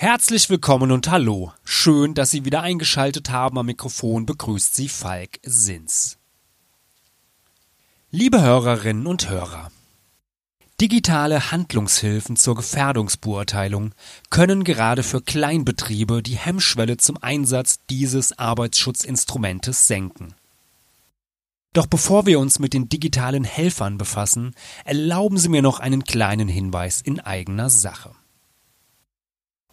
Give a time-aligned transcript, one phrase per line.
[0.00, 1.52] Herzlich willkommen und hallo.
[1.64, 3.58] Schön, dass Sie wieder eingeschaltet haben.
[3.58, 6.18] Am Mikrofon begrüßt Sie Falk Sins.
[8.12, 9.72] Liebe Hörerinnen und Hörer.
[10.80, 13.92] Digitale Handlungshilfen zur Gefährdungsbeurteilung
[14.30, 20.36] können gerade für Kleinbetriebe die Hemmschwelle zum Einsatz dieses Arbeitsschutzinstrumentes senken.
[21.72, 24.54] Doch bevor wir uns mit den digitalen Helfern befassen,
[24.84, 28.12] erlauben Sie mir noch einen kleinen Hinweis in eigener Sache.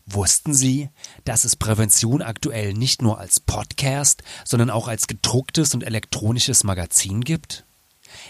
[0.07, 0.89] Wussten Sie,
[1.23, 7.21] dass es Prävention aktuell nicht nur als Podcast, sondern auch als gedrucktes und elektronisches Magazin
[7.21, 7.65] gibt?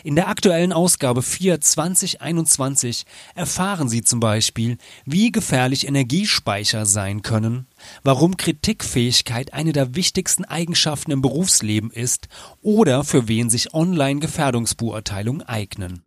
[0.03, 7.67] In der aktuellen Ausgabe 4 2021 erfahren Sie zum Beispiel, wie gefährlich Energiespeicher sein können,
[8.03, 12.30] warum Kritikfähigkeit eine der wichtigsten Eigenschaften im Berufsleben ist
[12.61, 16.05] oder für wen sich Online-Gefährdungsbeurteilungen eignen.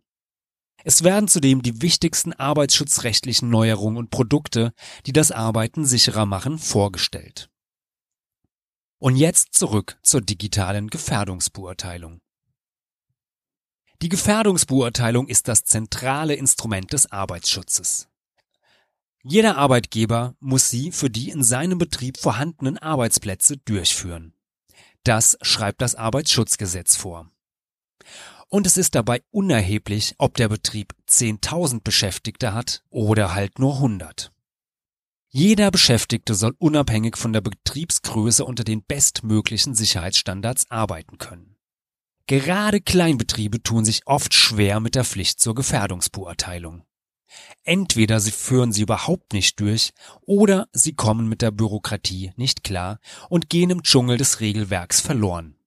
[0.83, 4.73] Es werden zudem die wichtigsten arbeitsschutzrechtlichen Neuerungen und Produkte,
[5.05, 7.49] die das Arbeiten sicherer machen, vorgestellt.
[8.97, 12.21] Und jetzt zurück zur digitalen Gefährdungsbeurteilung.
[14.01, 18.07] Die Gefährdungsbeurteilung ist das zentrale Instrument des Arbeitsschutzes.
[19.23, 24.33] Jeder Arbeitgeber muss sie für die in seinem Betrieb vorhandenen Arbeitsplätze durchführen.
[25.03, 27.29] Das schreibt das Arbeitsschutzgesetz vor
[28.49, 34.31] und es ist dabei unerheblich, ob der Betrieb 10.000 Beschäftigte hat oder halt nur 100.
[35.31, 41.55] Jeder Beschäftigte soll unabhängig von der Betriebsgröße unter den bestmöglichen Sicherheitsstandards arbeiten können.
[42.25, 46.83] Gerade Kleinbetriebe tun sich oft schwer mit der Pflicht zur Gefährdungsbeurteilung.
[47.63, 49.91] Entweder sie führen sie überhaupt nicht durch
[50.21, 55.58] oder sie kommen mit der Bürokratie nicht klar und gehen im Dschungel des Regelwerks verloren.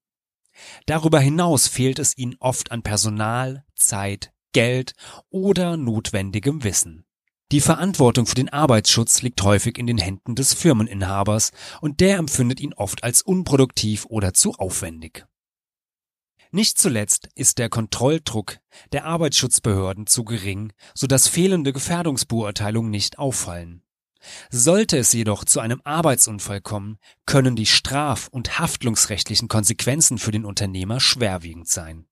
[0.87, 4.95] Darüber hinaus fehlt es ihnen oft an Personal, Zeit, Geld
[5.31, 7.05] oder notwendigem Wissen.
[7.53, 11.53] Die Verantwortung für den Arbeitsschutz liegt häufig in den Händen des Firmeninhabers
[11.83, 15.27] und der empfindet ihn oft als unproduktiv oder zu aufwendig.
[16.51, 18.59] Nicht zuletzt ist der Kontrolldruck
[18.93, 23.83] der Arbeitsschutzbehörden zu gering, so dass fehlende Gefährdungsbeurteilungen nicht auffallen.
[24.51, 30.45] Sollte es jedoch zu einem Arbeitsunfall kommen, können die straf- und haftungsrechtlichen Konsequenzen für den
[30.45, 32.07] Unternehmer schwerwiegend sein.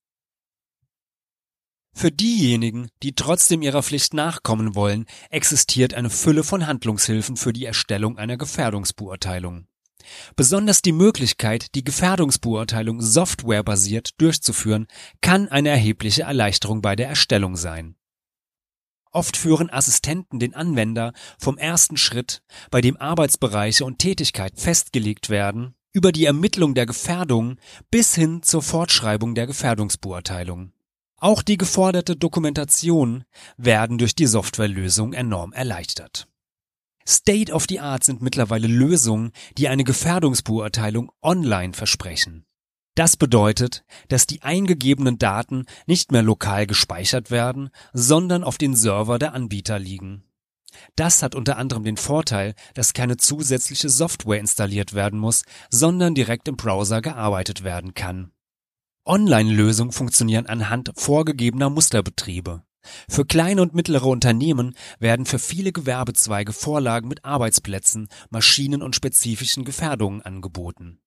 [1.92, 7.64] Für diejenigen, die trotzdem ihrer Pflicht nachkommen wollen, existiert eine Fülle von Handlungshilfen für die
[7.64, 9.66] Erstellung einer Gefährdungsbeurteilung.
[10.36, 14.86] Besonders die Möglichkeit, die Gefährdungsbeurteilung softwarebasiert durchzuführen,
[15.20, 17.96] kann eine erhebliche Erleichterung bei der Erstellung sein.
[19.12, 25.74] Oft führen Assistenten den Anwender vom ersten Schritt, bei dem Arbeitsbereiche und Tätigkeit festgelegt werden,
[25.92, 27.56] über die Ermittlung der Gefährdung
[27.90, 30.72] bis hin zur Fortschreibung der Gefährdungsbeurteilung.
[31.16, 33.24] Auch die geforderte Dokumentation
[33.56, 36.28] werden durch die Softwarelösung enorm erleichtert.
[37.06, 42.46] State of the Art sind mittlerweile Lösungen, die eine Gefährdungsbeurteilung online versprechen.
[43.00, 49.18] Das bedeutet, dass die eingegebenen Daten nicht mehr lokal gespeichert werden, sondern auf den Server
[49.18, 50.24] der Anbieter liegen.
[50.96, 56.46] Das hat unter anderem den Vorteil, dass keine zusätzliche Software installiert werden muss, sondern direkt
[56.46, 58.32] im Browser gearbeitet werden kann.
[59.06, 62.64] Online-Lösungen funktionieren anhand vorgegebener Musterbetriebe.
[63.08, 69.64] Für kleine und mittlere Unternehmen werden für viele Gewerbezweige Vorlagen mit Arbeitsplätzen, Maschinen und spezifischen
[69.64, 71.00] Gefährdungen angeboten.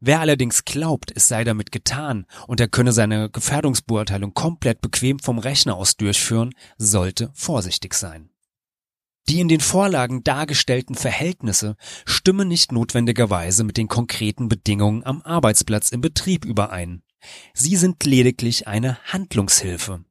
[0.00, 5.38] Wer allerdings glaubt, es sei damit getan und er könne seine Gefährdungsbeurteilung komplett bequem vom
[5.38, 8.30] Rechner aus durchführen, sollte vorsichtig sein.
[9.28, 15.90] Die in den Vorlagen dargestellten Verhältnisse stimmen nicht notwendigerweise mit den konkreten Bedingungen am Arbeitsplatz
[15.90, 17.02] im Betrieb überein.
[17.52, 20.04] Sie sind lediglich eine Handlungshilfe.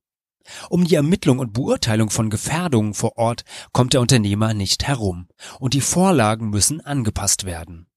[0.69, 5.27] Um die Ermittlung und Beurteilung von Gefährdungen vor Ort kommt der Unternehmer nicht herum,
[5.59, 7.87] und die Vorlagen müssen angepasst werden.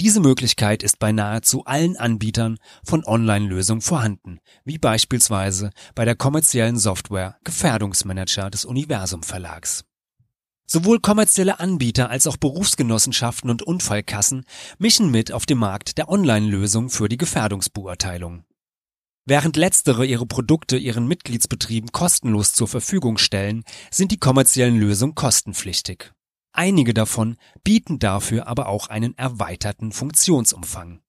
[0.00, 6.78] Diese Möglichkeit ist bei nahezu allen Anbietern von Online-Lösungen vorhanden, wie beispielsweise bei der kommerziellen
[6.78, 9.84] Software Gefährdungsmanager des Universum Verlags.
[10.66, 14.44] Sowohl kommerzielle Anbieter als auch Berufsgenossenschaften und Unfallkassen
[14.78, 18.44] mischen mit auf dem Markt der Online-Lösung für die Gefährdungsbeurteilung.
[19.26, 26.13] Während letztere ihre Produkte ihren Mitgliedsbetrieben kostenlos zur Verfügung stellen, sind die kommerziellen Lösungen kostenpflichtig.
[26.56, 31.00] Einige davon bieten dafür aber auch einen erweiterten Funktionsumfang.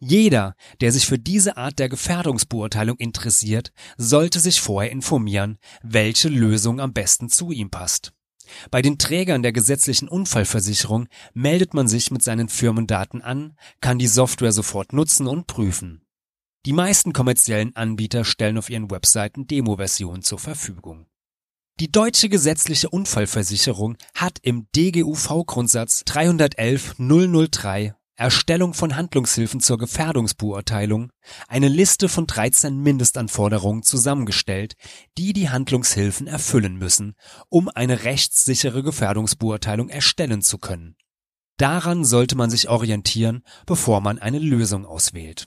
[0.00, 6.80] Jeder, der sich für diese Art der Gefährdungsbeurteilung interessiert, sollte sich vorher informieren, welche Lösung
[6.80, 8.14] am besten zu ihm passt.
[8.70, 14.06] Bei den Trägern der gesetzlichen Unfallversicherung meldet man sich mit seinen Firmendaten an, kann die
[14.06, 16.00] Software sofort nutzen und prüfen.
[16.64, 21.06] Die meisten kommerziellen Anbieter stellen auf ihren Webseiten Demo-Versionen zur Verfügung.
[21.80, 31.12] Die deutsche gesetzliche Unfallversicherung hat im DGUV-Grundsatz 311 003 Erstellung von Handlungshilfen zur Gefährdungsbeurteilung
[31.46, 34.74] eine Liste von 13 Mindestanforderungen zusammengestellt,
[35.18, 37.14] die die Handlungshilfen erfüllen müssen,
[37.48, 40.96] um eine rechtssichere Gefährdungsbeurteilung erstellen zu können.
[41.58, 45.46] Daran sollte man sich orientieren, bevor man eine Lösung auswählt.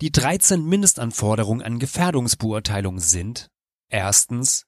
[0.00, 3.50] Die 13 Mindestanforderungen an Gefährdungsbeurteilung sind
[3.88, 4.66] erstens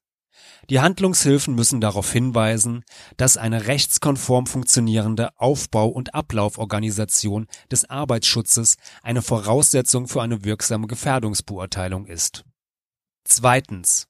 [0.69, 2.83] die Handlungshilfen müssen darauf hinweisen,
[3.17, 12.05] dass eine rechtskonform funktionierende Aufbau- und Ablauforganisation des Arbeitsschutzes eine Voraussetzung für eine wirksame Gefährdungsbeurteilung
[12.05, 12.45] ist.
[13.23, 14.07] Zweitens.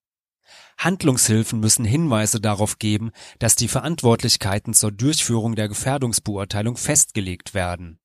[0.77, 7.99] Handlungshilfen müssen Hinweise darauf geben, dass die Verantwortlichkeiten zur Durchführung der Gefährdungsbeurteilung festgelegt werden.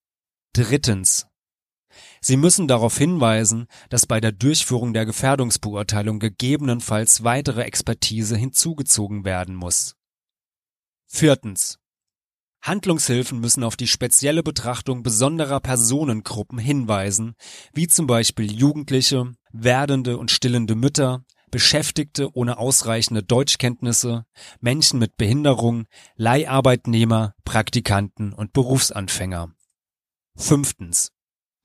[0.53, 1.27] Drittens.
[2.21, 9.55] Sie müssen darauf hinweisen, dass bei der Durchführung der Gefährdungsbeurteilung gegebenenfalls weitere Expertise hinzugezogen werden
[9.55, 9.97] muss.
[11.07, 11.79] Viertens.
[12.61, 17.35] Handlungshilfen müssen auf die spezielle Betrachtung besonderer Personengruppen hinweisen,
[17.73, 24.27] wie zum Beispiel Jugendliche, werdende und stillende Mütter, Beschäftigte ohne ausreichende Deutschkenntnisse,
[24.61, 25.87] Menschen mit Behinderung,
[26.17, 29.55] Leiharbeitnehmer, Praktikanten und Berufsanfänger.
[30.37, 31.13] Fünftens.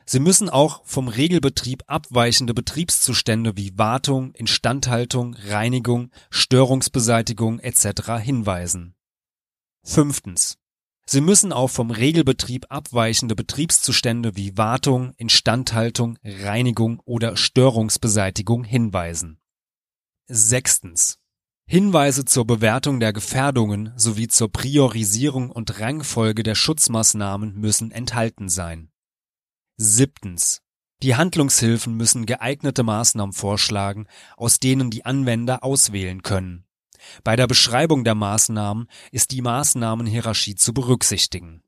[0.05, 8.19] Sie müssen auch vom Regelbetrieb abweichende Betriebszustände wie Wartung, Instandhaltung, Reinigung, Störungsbeseitigung etc.
[8.21, 8.95] hinweisen.
[9.83, 10.57] Fünftens.
[11.05, 19.39] Sie müssen auch vom Regelbetrieb abweichende Betriebszustände wie Wartung, Instandhaltung, Reinigung oder Störungsbeseitigung hinweisen.
[20.27, 21.19] Sechstens.
[21.65, 28.92] Hinweise zur Bewertung der Gefährdungen sowie zur Priorisierung und Rangfolge der Schutzmaßnahmen müssen enthalten sein.
[29.83, 30.61] Siebtens.
[31.01, 34.07] Die Handlungshilfen müssen geeignete Maßnahmen vorschlagen,
[34.37, 36.65] aus denen die Anwender auswählen können.
[37.25, 41.63] Bei der Beschreibung der Maßnahmen ist die Maßnahmenhierarchie zu berücksichtigen.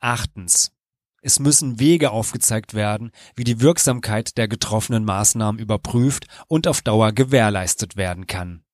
[0.00, 0.72] Achtens.
[1.20, 7.12] Es müssen Wege aufgezeigt werden, wie die Wirksamkeit der getroffenen Maßnahmen überprüft und auf Dauer
[7.12, 8.64] gewährleistet werden kann.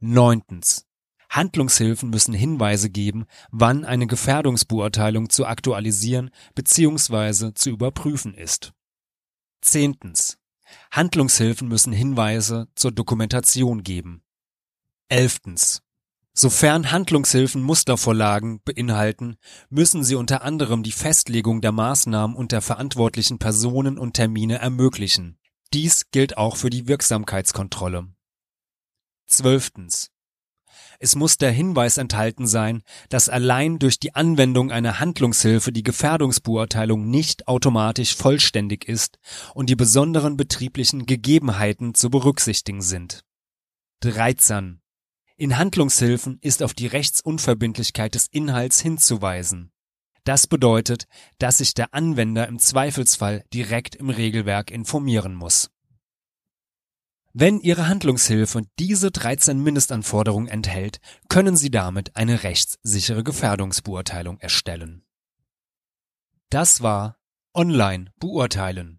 [0.00, 0.87] Neuntens.
[1.28, 7.52] Handlungshilfen müssen Hinweise geben, wann eine Gefährdungsbeurteilung zu aktualisieren bzw.
[7.54, 8.72] zu überprüfen ist.
[9.60, 10.38] Zehntens.
[10.90, 14.22] Handlungshilfen müssen Hinweise zur Dokumentation geben.
[15.08, 15.82] Elftens.
[16.34, 19.38] Sofern Handlungshilfen Mustervorlagen beinhalten,
[19.70, 25.38] müssen sie unter anderem die Festlegung der Maßnahmen und der verantwortlichen Personen und Termine ermöglichen.
[25.72, 28.06] Dies gilt auch für die Wirksamkeitskontrolle.
[29.26, 30.10] Zwölftens.
[31.00, 37.08] Es muss der Hinweis enthalten sein, dass allein durch die Anwendung einer Handlungshilfe die Gefährdungsbeurteilung
[37.08, 39.18] nicht automatisch vollständig ist
[39.54, 43.24] und die besonderen betrieblichen Gegebenheiten zu berücksichtigen sind.
[44.00, 44.80] 13.
[45.36, 49.70] In Handlungshilfen ist auf die Rechtsunverbindlichkeit des Inhalts hinzuweisen.
[50.24, 51.06] Das bedeutet,
[51.38, 55.70] dass sich der Anwender im Zweifelsfall direkt im Regelwerk informieren muss.
[57.40, 60.98] Wenn Ihre Handlungshilfe diese 13 Mindestanforderungen enthält,
[61.28, 65.06] können Sie damit eine rechtssichere Gefährdungsbeurteilung erstellen.
[66.50, 67.16] Das war
[67.54, 68.98] Online beurteilen.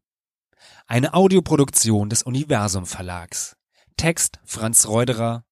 [0.87, 3.57] Eine Audioproduktion des Universum Verlags.
[3.97, 5.43] Text Franz Reuderer.